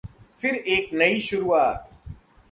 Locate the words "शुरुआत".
1.19-1.91